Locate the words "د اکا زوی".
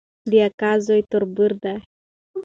0.29-1.01